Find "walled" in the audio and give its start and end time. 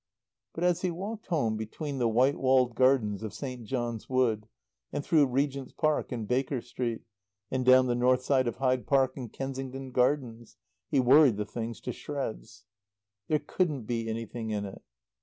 2.39-2.73